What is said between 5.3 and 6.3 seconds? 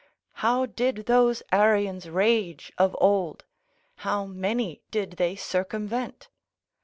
circumvent?